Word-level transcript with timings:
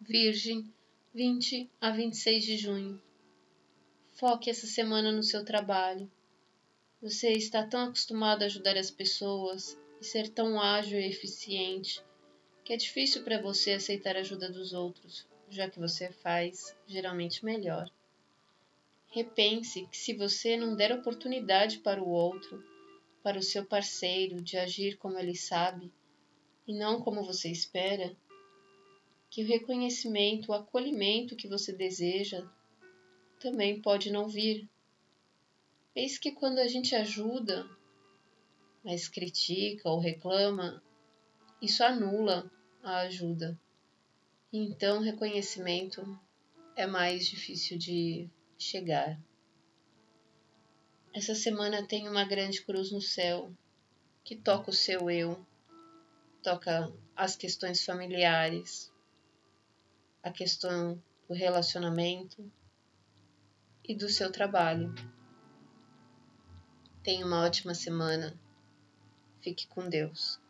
Virgem, 0.00 0.72
20 1.12 1.68
a 1.80 1.90
26 1.90 2.44
de 2.44 2.56
junho. 2.56 3.02
Foque 4.14 4.48
essa 4.48 4.66
semana 4.66 5.10
no 5.10 5.24
seu 5.24 5.44
trabalho. 5.44 6.08
Você 7.02 7.32
está 7.32 7.66
tão 7.66 7.88
acostumado 7.88 8.42
a 8.42 8.46
ajudar 8.46 8.76
as 8.76 8.92
pessoas 8.92 9.76
e 10.00 10.04
ser 10.04 10.28
tão 10.28 10.60
ágil 10.60 11.00
e 11.00 11.08
eficiente 11.08 12.00
que 12.64 12.72
é 12.72 12.76
difícil 12.76 13.24
para 13.24 13.42
você 13.42 13.72
aceitar 13.72 14.14
a 14.16 14.20
ajuda 14.20 14.48
dos 14.48 14.72
outros, 14.72 15.26
já 15.50 15.68
que 15.68 15.80
você 15.80 16.12
faz 16.12 16.76
geralmente 16.86 17.44
melhor. 17.44 17.90
Repense 19.08 19.88
que 19.90 19.96
se 19.96 20.14
você 20.14 20.56
não 20.56 20.76
der 20.76 20.92
oportunidade 20.92 21.80
para 21.80 22.00
o 22.00 22.08
outro, 22.08 22.64
para 23.20 23.38
o 23.38 23.42
seu 23.42 23.66
parceiro 23.66 24.40
de 24.40 24.56
agir 24.56 24.96
como 24.96 25.18
ele 25.18 25.34
sabe 25.34 25.92
e 26.68 26.72
não 26.72 27.00
como 27.00 27.24
você 27.24 27.50
espera, 27.50 28.16
que 29.38 29.44
o 29.44 29.46
reconhecimento, 29.46 30.50
o 30.50 30.52
acolhimento 30.52 31.36
que 31.36 31.46
você 31.46 31.72
deseja 31.72 32.44
também 33.38 33.80
pode 33.80 34.10
não 34.10 34.28
vir. 34.28 34.68
Eis 35.94 36.18
que 36.18 36.32
quando 36.32 36.58
a 36.58 36.66
gente 36.66 36.92
ajuda, 36.96 37.64
mas 38.84 39.06
critica 39.06 39.88
ou 39.88 40.00
reclama, 40.00 40.82
isso 41.62 41.84
anula 41.84 42.50
a 42.82 43.02
ajuda. 43.02 43.56
Então, 44.52 44.98
reconhecimento 44.98 46.18
é 46.74 46.84
mais 46.84 47.24
difícil 47.24 47.78
de 47.78 48.28
chegar. 48.58 49.20
Essa 51.14 51.36
semana 51.36 51.86
tem 51.86 52.08
uma 52.08 52.24
grande 52.24 52.60
cruz 52.62 52.90
no 52.90 53.00
céu 53.00 53.52
que 54.24 54.34
toca 54.34 54.70
o 54.70 54.74
seu 54.74 55.08
eu, 55.08 55.46
toca 56.42 56.92
as 57.14 57.36
questões 57.36 57.84
familiares, 57.84 58.92
a 60.22 60.30
questão 60.30 61.02
do 61.28 61.34
relacionamento 61.34 62.50
e 63.84 63.94
do 63.94 64.08
seu 64.08 64.30
trabalho. 64.30 64.94
Tenha 67.02 67.24
uma 67.24 67.44
ótima 67.44 67.74
semana. 67.74 68.38
Fique 69.40 69.66
com 69.66 69.88
Deus. 69.88 70.40